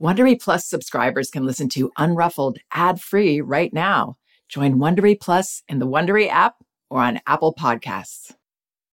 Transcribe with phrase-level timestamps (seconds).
[0.00, 4.16] Wondery Plus subscribers can listen to Unruffled ad-free right now.
[4.48, 6.54] Join Wondery Plus in the Wondery app
[6.88, 8.32] or on Apple Podcasts.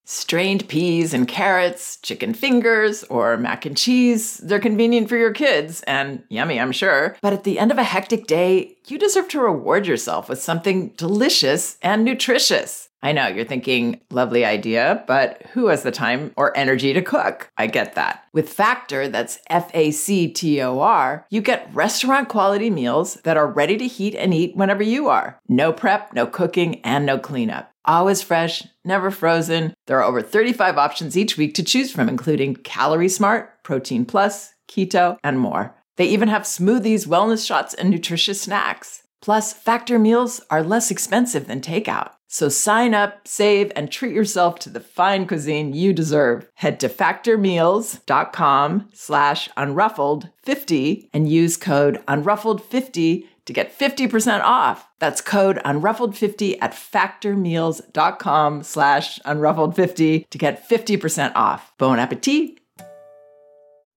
[0.06, 5.84] Strained peas and carrots, chicken fingers, or mac and cheese, they're convenient for your kids
[5.84, 7.18] and yummy, I'm sure.
[7.22, 10.90] But at the end of a hectic day, you deserve to reward yourself with something
[10.98, 12.90] delicious and nutritious.
[13.06, 17.52] I know you're thinking, lovely idea, but who has the time or energy to cook?
[17.56, 18.24] I get that.
[18.34, 23.38] With Factor, that's F A C T O R, you get restaurant quality meals that
[23.38, 25.40] are ready to heat and eat whenever you are.
[25.48, 27.72] No prep, no cooking, and no cleanup.
[27.86, 29.76] Always fresh, never frozen.
[29.86, 34.56] There are over 35 options each week to choose from, including Calorie Smart, Protein Plus,
[34.68, 35.76] Keto, and more.
[35.98, 39.04] They even have smoothies, wellness shots, and nutritious snacks.
[39.22, 42.15] Plus, Factor meals are less expensive than takeout.
[42.28, 46.50] So sign up, save, and treat yourself to the fine cuisine you deserve.
[46.56, 54.88] Head to factormeals.com slash unruffled50 and use code unruffled50 to get 50% off.
[55.00, 61.72] That's code unruffled50 at factormeals.com slash unruffled50 to get 50% off.
[61.78, 62.60] Bon appetit!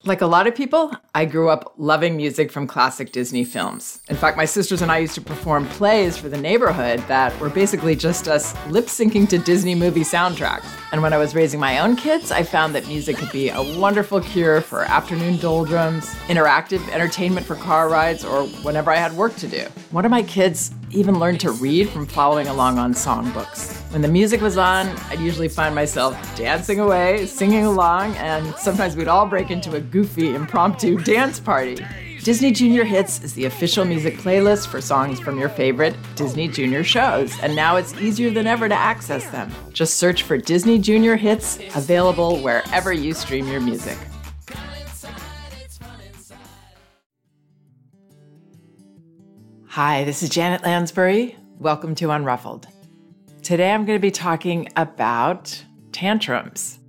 [0.04, 4.00] Like a lot of people, I grew up loving music from classic Disney films.
[4.08, 7.50] In fact, my sisters and I used to perform plays for the neighborhood that were
[7.50, 10.66] basically just us lip syncing to Disney movie soundtracks.
[10.92, 13.60] And when I was raising my own kids, I found that music could be a
[13.60, 19.34] wonderful cure for afternoon doldrums, interactive entertainment for car rides, or whenever I had work
[19.36, 19.64] to do.
[19.90, 23.76] One of my kids even learned to read from following along on songbooks.
[23.92, 28.96] When the music was on, I'd usually find myself dancing away, singing along, and sometimes
[28.96, 31.84] we'd all break into a goofy, impromptu dance party.
[32.22, 36.82] Disney Junior Hits is the official music playlist for songs from your favorite Disney Junior
[36.84, 39.50] shows, and now it's easier than ever to access them.
[39.72, 43.96] Just search for Disney Junior Hits, available wherever you stream your music.
[49.78, 51.36] Hi, this is Janet Lansbury.
[51.60, 52.64] Welcome to Unruffled.
[53.44, 56.80] Today I'm going to be talking about tantrums.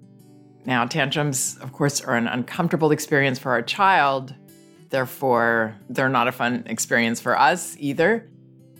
[0.66, 4.34] Now, tantrums, of course, are an uncomfortable experience for our child.
[4.90, 8.28] Therefore, they're not a fun experience for us either.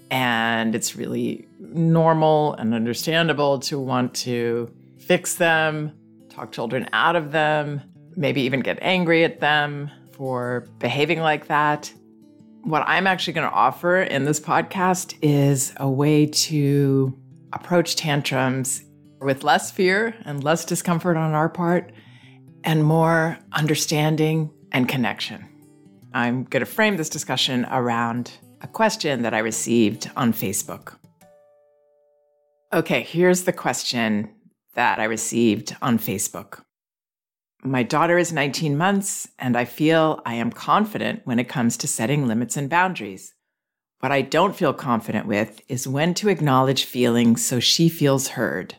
[0.10, 5.92] And it's really normal and understandable to want to fix them,
[6.30, 7.80] talk children out of them,
[8.16, 11.94] maybe even get angry at them for behaving like that
[12.64, 17.18] what I'm actually going to offer in this podcast is a way to
[17.54, 18.84] approach tantrums
[19.22, 21.92] with less fear and less discomfort on our part
[22.64, 25.46] and more understanding and connection.
[26.14, 28.32] I'm going to frame this discussion around
[28.62, 30.96] a question that I received on Facebook.
[32.74, 34.30] Okay, here's the question
[34.76, 36.62] that I received on Facebook.
[37.64, 41.88] My daughter is 19 months, and I feel I am confident when it comes to
[41.88, 43.34] setting limits and boundaries.
[44.00, 48.76] What I don't feel confident with is when to acknowledge feelings so she feels heard.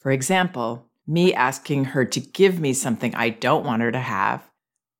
[0.00, 4.42] For example, me asking her to give me something I don't want her to have.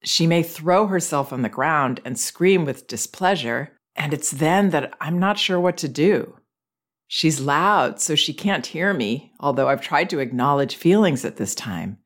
[0.02, 4.94] She may throw herself on the ground and scream with displeasure, and it's then that
[4.98, 6.38] I'm not sure what to do.
[7.06, 11.54] She's loud, so she can't hear me, although I've tried to acknowledge feelings at this
[11.54, 11.98] time.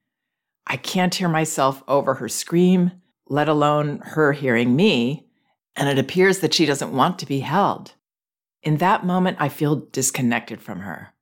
[0.69, 2.93] I can't hear myself over her scream,
[3.27, 5.27] let alone her hearing me,
[5.75, 7.95] and it appears that she doesn't want to be held.
[8.63, 11.15] In that moment, I feel disconnected from her.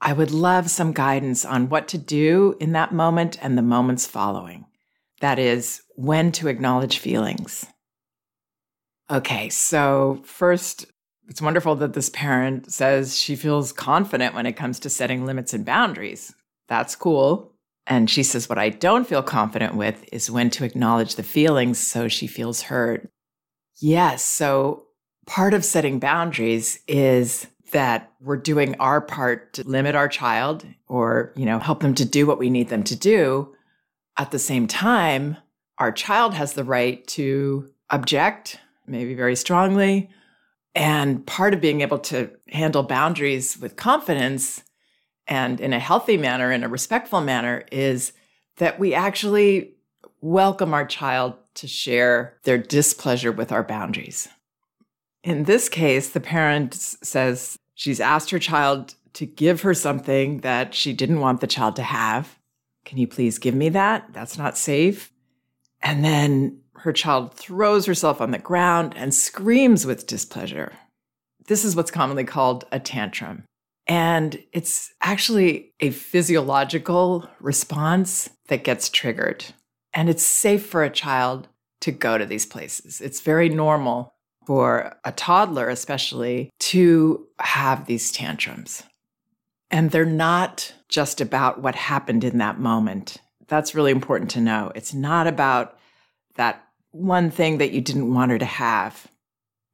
[0.00, 4.06] I would love some guidance on what to do in that moment and the moments
[4.06, 4.66] following.
[5.20, 7.66] That is, when to acknowledge feelings.
[9.10, 10.86] Okay, so first,
[11.28, 15.52] it's wonderful that this parent says she feels confident when it comes to setting limits
[15.52, 16.32] and boundaries.
[16.68, 17.54] That's cool.
[17.88, 21.78] And she says, What I don't feel confident with is when to acknowledge the feelings
[21.78, 23.08] so she feels heard.
[23.80, 24.22] Yes.
[24.22, 24.84] So
[25.26, 31.32] part of setting boundaries is that we're doing our part to limit our child or,
[31.34, 33.54] you know, help them to do what we need them to do.
[34.18, 35.36] At the same time,
[35.78, 40.10] our child has the right to object, maybe very strongly.
[40.74, 44.62] And part of being able to handle boundaries with confidence
[45.28, 48.12] and in a healthy manner, in a respectful manner, is
[48.56, 49.74] that we actually
[50.20, 54.28] welcome our child to share their displeasure with our boundaries.
[55.22, 60.74] In this case, the parent says she's asked her child to give her something that
[60.74, 62.38] she didn't want the child to have.
[62.84, 64.06] Can you please give me that?
[64.12, 65.12] That's not safe.
[65.82, 70.72] And then her child throws herself on the ground and screams with displeasure.
[71.46, 73.44] This is what's commonly called a tantrum.
[73.88, 79.46] And it's actually a physiological response that gets triggered.
[79.94, 81.48] And it's safe for a child
[81.80, 83.00] to go to these places.
[83.00, 84.14] It's very normal
[84.46, 88.82] for a toddler, especially, to have these tantrums.
[89.70, 93.18] And they're not just about what happened in that moment.
[93.46, 94.72] That's really important to know.
[94.74, 95.78] It's not about
[96.36, 99.06] that one thing that you didn't want her to have.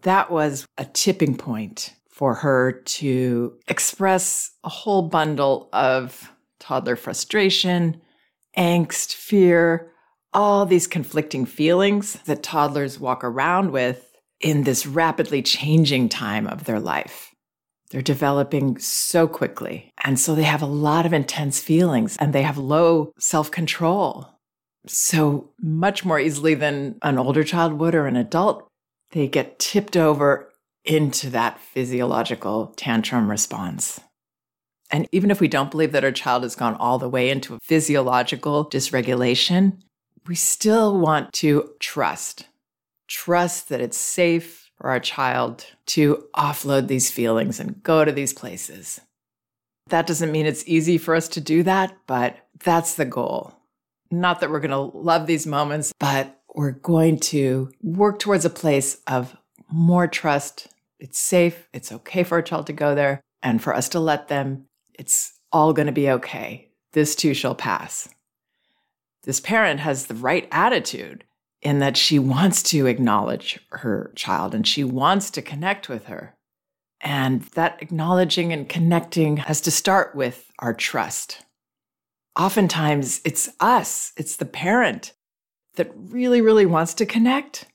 [0.02, 6.30] That was a tipping point for her to express a whole bundle of
[6.60, 8.00] toddler frustration,
[8.56, 9.90] angst, fear,
[10.32, 16.66] all these conflicting feelings that toddlers walk around with in this rapidly changing time of
[16.66, 17.34] their life.
[17.90, 19.92] They're developing so quickly.
[20.04, 24.28] And so they have a lot of intense feelings and they have low self control.
[24.86, 28.68] So much more easily than an older child would or an adult,
[29.10, 30.52] they get tipped over
[30.84, 34.00] into that physiological tantrum response.
[34.90, 37.54] And even if we don't believe that our child has gone all the way into
[37.54, 39.78] a physiological dysregulation,
[40.26, 42.46] we still want to trust.
[43.08, 48.32] Trust that it's safe for our child to offload these feelings and go to these
[48.32, 49.00] places.
[49.88, 53.54] That doesn't mean it's easy for us to do that, but that's the goal.
[54.10, 58.50] Not that we're going to love these moments, but we're going to work towards a
[58.50, 59.36] place of
[59.70, 60.68] more trust.
[60.98, 61.68] It's safe.
[61.72, 64.66] It's okay for a child to go there and for us to let them.
[64.94, 66.70] It's all going to be okay.
[66.92, 68.08] This too shall pass
[69.24, 71.24] this parent has the right attitude
[71.60, 76.36] in that she wants to acknowledge her child and she wants to connect with her.
[77.00, 81.44] And that acknowledging and connecting has to start with our trust.
[82.38, 85.12] Oftentimes, it's us, it's the parent
[85.76, 87.66] that really, really wants to connect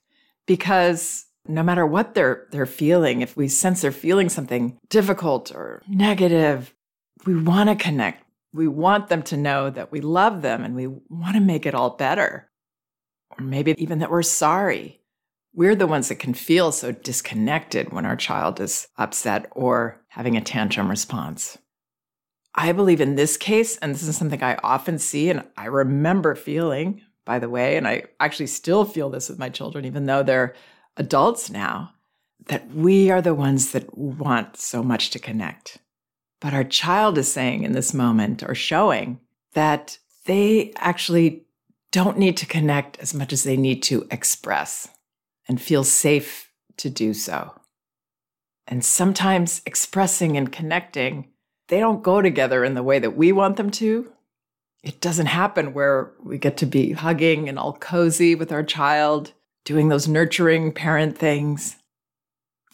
[0.46, 5.82] because no matter what they're, they're feeling, if we sense they're feeling something difficult or
[5.88, 6.74] negative,
[7.26, 8.24] we want to connect
[8.54, 11.76] we want them to know that we love them and we want to make it
[11.76, 12.50] all better.
[13.38, 15.02] Or maybe even that we're sorry.
[15.54, 20.36] We're the ones that can feel so disconnected when our child is upset or having
[20.36, 21.58] a tantrum response.
[22.56, 26.36] I believe in this case, and this is something I often see and I remember
[26.36, 30.24] feeling, by the way, and I actually still feel this with my children, even though
[30.24, 30.56] they're
[31.00, 31.94] adults now,
[32.48, 35.80] that we are the ones that want so much to connect.
[36.42, 39.20] But our child is saying in this moment or showing
[39.54, 41.46] that they actually
[41.92, 44.88] don't need to connect as much as they need to express
[45.48, 47.56] and feel safe to do so.
[48.68, 51.30] And sometimes expressing and connecting,
[51.70, 54.12] they don't go together in the way that we want them to.
[54.84, 59.34] It doesn't happen where we get to be hugging and all cozy with our child,
[59.66, 61.76] doing those nurturing parent things.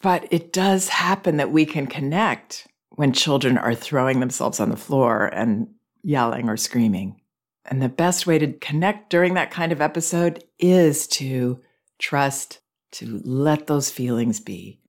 [0.02, 4.76] But it does happen that we can connect when children are throwing themselves on the
[4.76, 5.68] floor and
[6.02, 7.20] yelling or screaming.
[7.64, 11.60] And the best way to connect during that kind of episode is to
[11.98, 12.60] trust,
[12.92, 14.80] to let those feelings be.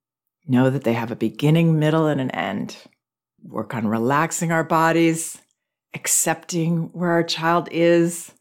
[0.48, 2.78] Know that they have a beginning, middle, and an end.
[3.44, 5.38] Work on relaxing our bodies,
[5.94, 8.32] accepting where our child is,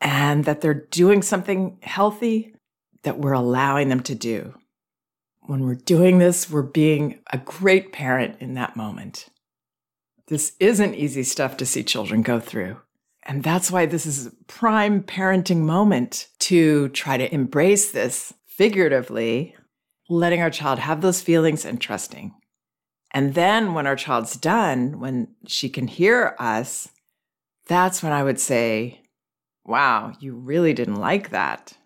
[0.00, 2.55] and that they're doing something healthy
[3.06, 4.52] that we're allowing them to do
[5.46, 9.28] when we're doing this, we're being a great parent in that moment.
[10.26, 12.78] This isn't easy stuff to see children go through.
[13.22, 19.56] And that's why this is a prime parenting moment to try to embrace this figuratively,
[20.08, 22.34] letting our child have those feelings and trusting.
[23.12, 26.88] And then when our child's done, when she can hear us,
[27.66, 29.00] that's when I would say,
[29.64, 31.76] Wow, you really didn't like that.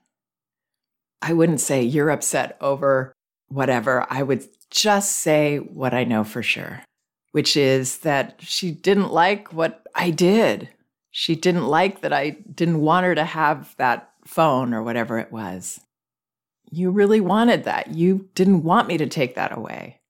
[1.22, 3.12] I wouldn't say you're upset over
[3.48, 6.82] whatever, I would just say what I know for sure,
[7.32, 10.68] which is that she didn't like what I did.
[11.10, 15.32] She didn't like that I didn't want her to have that phone or whatever it
[15.32, 15.80] was.
[16.70, 17.94] You really wanted that.
[17.94, 20.00] You didn't want me to take that away.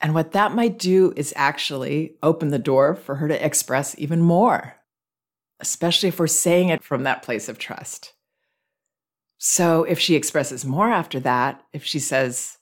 [0.00, 4.20] And what that might do is actually open the door for her to express even
[4.20, 4.76] more,
[5.58, 8.12] especially if we're saying it from that place of trust.
[9.38, 12.56] So if she expresses more after that, if she says,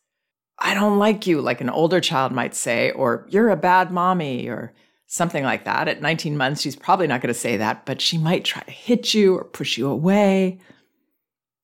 [0.58, 4.48] I don't like you, like an older child might say, or you're a bad mommy,
[4.48, 4.72] or
[5.06, 5.88] something like that.
[5.88, 8.70] At 19 months, she's probably not going to say that, but she might try to
[8.70, 10.58] hit you or push you away.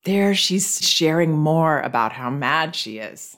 [0.05, 3.37] There, she's sharing more about how mad she is.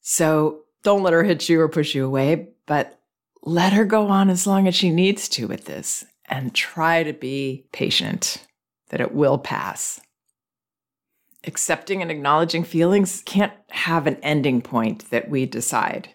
[0.00, 2.98] So don't let her hit you or push you away, but
[3.42, 7.12] let her go on as long as she needs to with this and try to
[7.12, 8.46] be patient
[8.90, 10.00] that it will pass
[11.44, 16.08] accepting and acknowledging feelings can't have an ending point that we decide.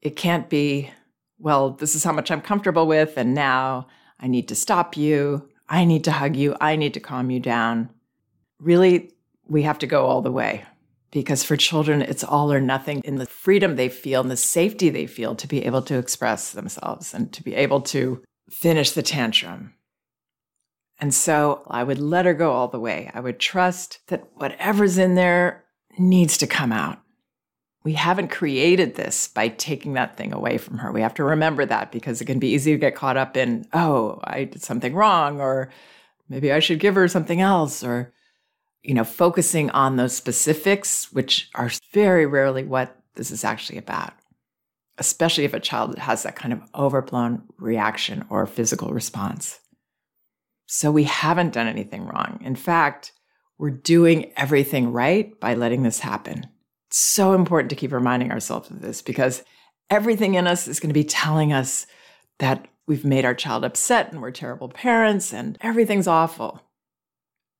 [0.00, 0.90] It can't be,
[1.38, 3.86] well, this is how much I'm comfortable with, and now
[4.18, 5.48] I need to stop you.
[5.68, 6.56] I need to hug you.
[6.60, 7.90] I need to calm you down.
[8.60, 9.12] really,
[9.48, 10.64] we have to go all the way
[11.10, 14.88] because for children, it's all or nothing in the freedom they feel and the safety
[14.88, 19.02] they feel to be able to express themselves and to be able to finish the
[19.02, 19.74] tantrum.
[21.02, 23.10] And so I would let her go all the way.
[23.12, 25.64] I would trust that whatever's in there
[25.98, 27.00] needs to come out.
[27.82, 30.92] We haven't created this by taking that thing away from her.
[30.92, 33.66] We have to remember that because it can be easy to get caught up in,
[33.72, 35.70] oh, I did something wrong, or
[36.28, 38.12] maybe I should give her something else, or,
[38.84, 44.12] you know, focusing on those specifics, which are very rarely what this is actually about,
[44.98, 49.58] especially if a child has that kind of overblown reaction or physical response.
[50.74, 52.40] So we haven't done anything wrong.
[52.42, 53.12] In fact,
[53.58, 56.46] we're doing everything right by letting this happen.
[56.88, 59.44] It's so important to keep reminding ourselves of this because
[59.90, 61.86] everything in us is going to be telling us
[62.38, 66.62] that we've made our child upset and we're terrible parents and everything's awful.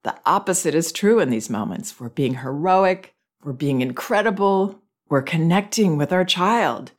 [0.04, 2.00] The opposite is true in these moments.
[2.00, 3.14] We're being heroic,
[3.45, 6.92] we're being incredible, we're connecting with our child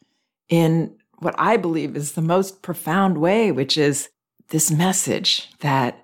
[0.48, 4.10] in what I believe is the most profound way, which is
[4.50, 6.03] this message that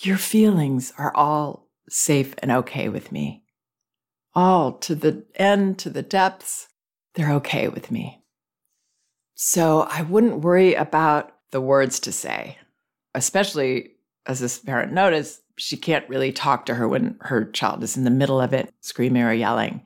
[0.00, 3.44] your feelings are all safe and okay with me.
[4.34, 6.68] All to the end, to the depths,
[7.14, 8.22] they're okay with me.
[9.34, 12.58] So I wouldn't worry about the words to say,
[13.14, 13.92] especially
[14.26, 18.04] as this parent noticed, she can't really talk to her when her child is in
[18.04, 19.82] the middle of it, screaming or yelling.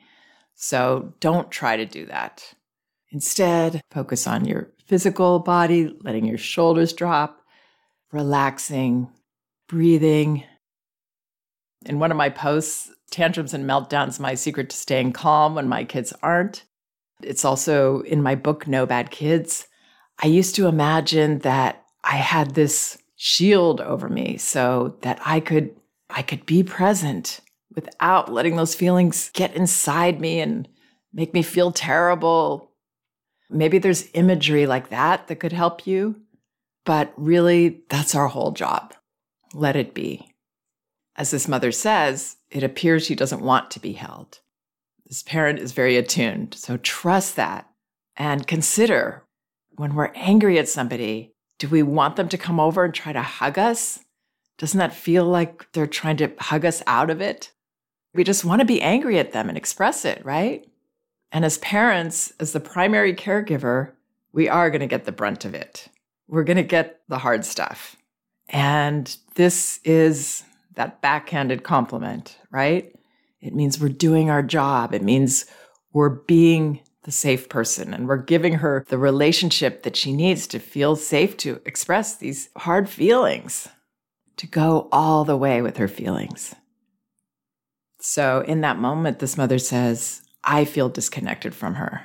[0.54, 2.54] So don't try to do that.
[3.10, 7.40] Instead, focus on your physical body, letting your shoulders drop,
[8.10, 9.08] relaxing,
[9.68, 10.44] breathing.
[11.86, 15.84] In one of my posts, Tantrums and Meltdowns My Secret to Staying Calm When My
[15.84, 16.64] Kids Aren't.
[17.22, 19.68] It's also in my book, No Bad Kids.
[20.22, 25.76] I used to imagine that I had this shield over me so that I could
[26.10, 27.40] I could be present
[27.74, 30.68] without letting those feelings get inside me and
[31.12, 32.72] make me feel terrible.
[33.48, 36.16] Maybe there's imagery like that that could help you,
[36.84, 38.94] but really that's our whole job
[39.54, 40.34] let it be.
[41.16, 44.40] As this mother says, it appears she doesn't want to be held.
[45.06, 47.68] This parent is very attuned, so trust that
[48.16, 49.24] and consider
[49.76, 53.22] when we're angry at somebody, do we want them to come over and try to
[53.22, 54.00] hug us?
[54.58, 57.52] Doesn't that feel like they're trying to hug us out of it?
[58.14, 60.66] We just want to be angry at them and express it, right?
[61.30, 63.92] And as parents, as the primary caregiver,
[64.32, 65.88] we are going to get the brunt of it.
[66.28, 67.96] We're going to get the hard stuff.
[68.52, 70.44] And this is
[70.74, 72.94] that backhanded compliment, right?
[73.40, 74.94] It means we're doing our job.
[74.94, 75.46] It means
[75.92, 80.58] we're being the safe person and we're giving her the relationship that she needs to
[80.60, 83.68] feel safe to express these hard feelings,
[84.36, 86.54] to go all the way with her feelings.
[88.00, 92.02] So, in that moment, this mother says, I feel disconnected from her.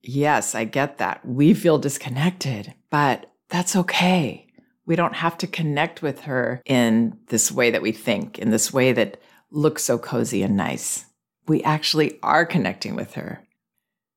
[0.00, 1.24] Yes, I get that.
[1.26, 4.47] We feel disconnected, but that's okay
[4.88, 8.72] we don't have to connect with her in this way that we think, in this
[8.72, 11.04] way that looks so cozy and nice.
[11.46, 13.46] We actually are connecting with her.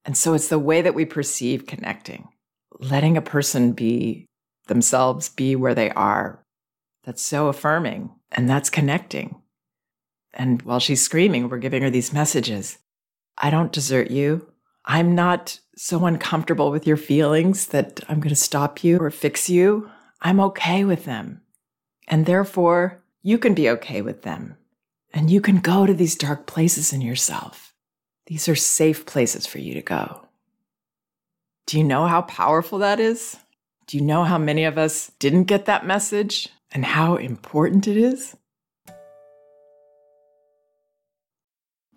[0.06, 2.30] And so it's the way that we perceive connecting,
[2.80, 4.26] letting a person be
[4.68, 6.42] themselves, be where they are.
[7.04, 9.42] That's so affirming and that's connecting.
[10.34, 12.78] And while she's screaming, we're giving her these messages
[13.38, 14.48] I don't desert you.
[14.86, 19.50] I'm not so uncomfortable with your feelings that I'm going to stop you or fix
[19.50, 19.90] you.
[20.22, 21.42] I'm okay with them.
[22.08, 24.58] And therefore, you can be okay with them.
[25.14, 27.74] And you can go to these dark places in yourself.
[28.28, 30.28] These are safe places for you to go.
[31.66, 33.38] Do you know how powerful that is?
[33.88, 37.98] Do you know how many of us didn't get that message and how important it
[37.98, 38.36] is?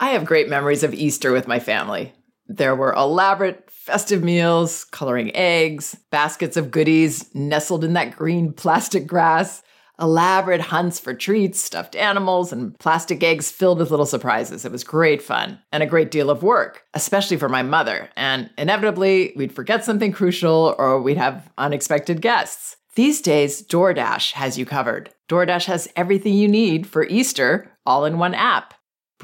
[0.00, 2.12] I have great memories of Easter with my family.
[2.46, 9.06] There were elaborate festive meals, coloring eggs, baskets of goodies nestled in that green plastic
[9.06, 9.62] grass,
[10.00, 14.64] elaborate hunts for treats, stuffed animals, and plastic eggs filled with little surprises.
[14.64, 18.10] It was great fun and a great deal of work, especially for my mother.
[18.16, 22.76] And inevitably, we'd forget something crucial or we'd have unexpected guests.
[22.94, 25.10] These days, DoorDash has you covered.
[25.28, 28.73] DoorDash has everything you need for Easter all in one app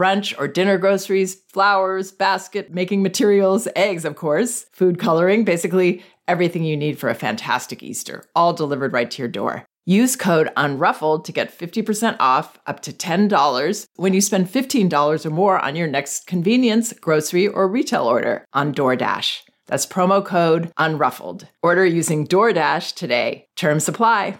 [0.01, 6.65] brunch or dinner groceries, flowers, basket making materials, eggs, of course, food coloring, basically everything
[6.65, 9.67] you need for a fantastic Easter, all delivered right to your door.
[9.87, 15.31] Use code UNRUFFLED to get 50% off up to $10 when you spend $15 or
[15.31, 19.41] more on your next convenience, grocery, or retail order on DoorDash.
[19.67, 21.49] That's promo code UNRUFFLED.
[21.63, 23.47] Order using DoorDash today.
[23.57, 24.39] Term supply.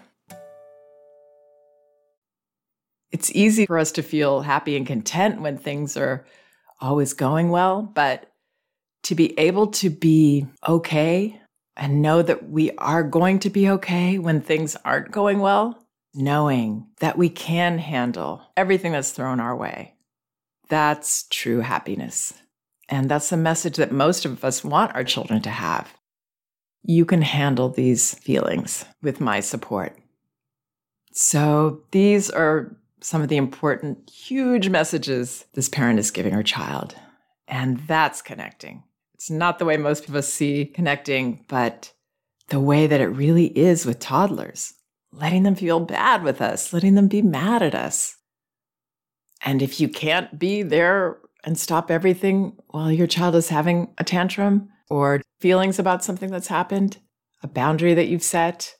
[3.11, 6.25] It's easy for us to feel happy and content when things are
[6.79, 8.31] always going well, but
[9.03, 11.39] to be able to be okay
[11.75, 16.87] and know that we are going to be okay when things aren't going well, knowing
[16.99, 19.95] that we can handle everything that's thrown our way.
[20.69, 22.33] That's true happiness.
[22.87, 25.93] And that's the message that most of us want our children to have.
[26.83, 29.97] You can handle these feelings with my support.
[31.13, 36.95] So, these are some of the important, huge messages this parent is giving her child.
[37.47, 38.83] And that's connecting.
[39.15, 41.93] It's not the way most of us see connecting, but
[42.49, 44.73] the way that it really is with toddlers,
[45.11, 48.17] letting them feel bad with us, letting them be mad at us.
[49.43, 54.03] And if you can't be there and stop everything while your child is having a
[54.03, 56.97] tantrum or feelings about something that's happened,
[57.41, 58.75] a boundary that you've set,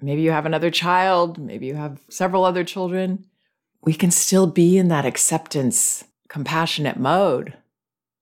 [0.00, 3.24] maybe you have another child, maybe you have several other children,
[3.82, 7.54] we can still be in that acceptance, compassionate mode,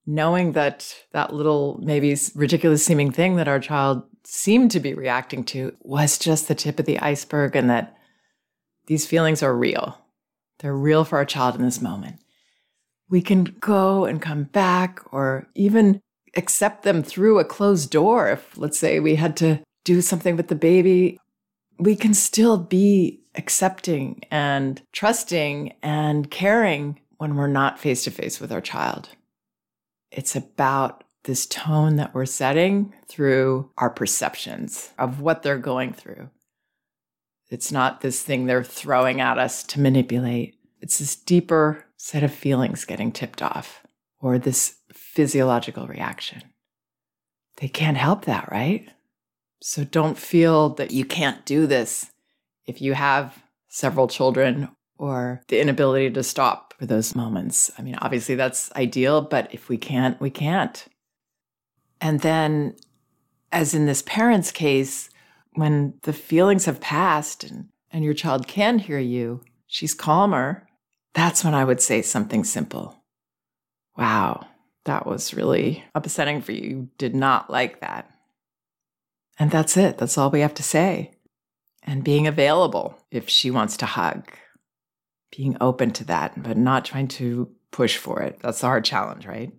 [0.07, 5.45] knowing that that little, maybe ridiculous seeming thing that our child seemed to be reacting
[5.45, 7.97] to was just the tip of the iceberg and that
[8.87, 9.99] these feelings are real.
[10.59, 12.17] They're real for our child in this moment.
[13.09, 16.01] We can go and come back or even
[16.37, 18.29] accept them through a closed door.
[18.31, 21.19] If, let's say, we had to do something with the baby,
[21.79, 28.41] we can still be accepting and trusting and caring when we're not face to face
[28.41, 29.11] with our child.
[30.11, 36.31] It's about this tone that we're setting through our perceptions of what they're going through.
[37.49, 40.57] It's not this thing they're throwing at us to manipulate.
[40.81, 43.83] It's this deeper set of feelings getting tipped off
[44.21, 46.43] or this physiological reaction.
[47.59, 48.89] They can't help that, right?
[49.63, 52.11] So don't feel that you can't do this
[52.67, 54.69] if you have several children
[54.99, 57.71] or the inability to stop for those moments.
[57.79, 60.87] I mean, obviously that's ideal, but if we can't, we can't.
[62.01, 62.77] And then,
[63.53, 65.11] as in this parent's case,
[65.55, 70.67] when the feelings have passed and, and your child can hear you, she's calmer,
[71.15, 73.03] that's when I would say something simple.
[73.97, 74.47] Wow,
[74.85, 76.69] that was really upsetting for you.
[76.69, 78.11] You did not like that.
[79.39, 79.99] And that's it.
[79.99, 81.13] That's all we have to say.
[81.87, 84.29] And being available if she wants to hug,
[85.37, 88.39] being open to that, but not trying to push for it.
[88.43, 89.53] That's the hard challenge, right?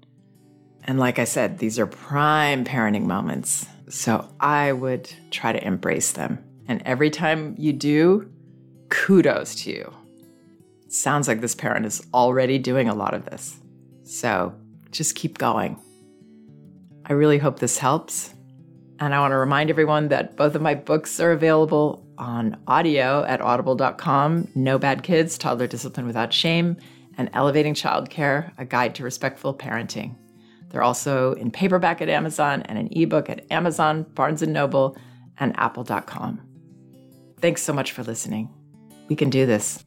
[0.84, 3.66] And like I said, these are prime parenting moments.
[3.90, 6.44] So I would try to embrace them.
[6.68, 8.30] And every time you do,
[8.90, 9.94] kudos to you.
[10.90, 13.60] Sounds like this parent is already doing a lot of this.
[14.04, 14.54] So
[14.92, 15.80] just keep going.
[17.06, 18.34] I really hope this helps.
[19.00, 23.24] And I want to remind everyone that both of my books are available on audio
[23.26, 26.78] at audible.com No Bad Kids, Toddler Discipline Without Shame,
[27.18, 30.16] and Elevating Childcare, A Guide to Respectful Parenting.
[30.70, 34.98] They're also in paperback at Amazon and an ebook at Amazon, Barnes & Noble,
[35.40, 36.42] and apple.com.
[37.40, 38.50] Thanks so much for listening.
[39.08, 39.84] We can do this.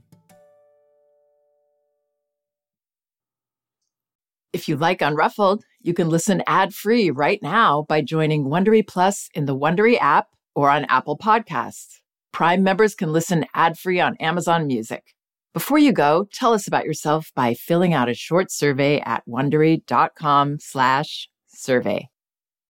[4.52, 9.44] If you like Unruffled, you can listen ad-free right now by joining Wondery Plus in
[9.46, 12.00] the Wondery app or on Apple Podcasts.
[12.32, 15.14] Prime members can listen ad-free on Amazon Music.
[15.54, 22.08] Before you go, tell us about yourself by filling out a short survey at wondery.com/survey.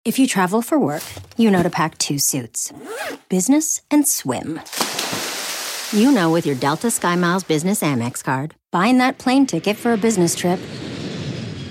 [0.04, 1.02] If you travel for work,
[1.38, 2.74] you know to pack two suits:
[3.30, 4.60] business and swim.
[5.92, 9.98] You know, with your Delta SkyMiles Business Amex card, buying that plane ticket for a
[9.98, 10.60] business trip